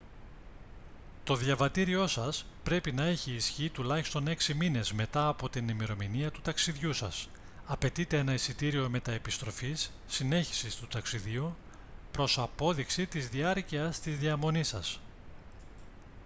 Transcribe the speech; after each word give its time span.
το 1.23 1.35
διαβατήριό 1.35 2.07
σας 2.07 2.45
πρέπει 2.63 2.91
να 2.91 3.03
έχει 3.05 3.31
ισχύ 3.31 3.69
τουλάχιστον 3.69 4.27
έξι 4.27 4.53
μήνες 4.53 4.91
μετά 4.93 5.27
από 5.27 5.49
την 5.49 5.67
ημερομηνία 5.67 6.31
του 6.31 6.41
ταξιδιού 6.41 6.93
σας. 6.93 7.29
απαιτείται 7.65 8.17
ένα 8.17 8.33
εισιτήριο 8.33 8.89
μετ' 8.89 9.07
επιστροφής/συνέχισης 9.07 10.75
του 10.75 10.87
ταξιδιού 10.87 11.55
προς 12.11 12.37
απόδειξη 12.39 13.05
της 13.07 13.29
διάρκειας 13.29 13.99
της 13.99 14.17
διαμονής 14.17 14.67
σας 14.67 14.99